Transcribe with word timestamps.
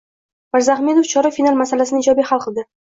Mirzahmedov 0.57 1.07
chorak 1.13 1.37
final 1.37 1.63
masalasini 1.63 2.05
ijobiy 2.07 2.31
hal 2.35 2.47
qilding 2.49 2.73